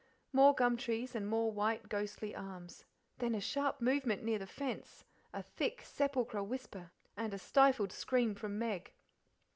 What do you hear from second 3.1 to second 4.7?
then a sharp movement near the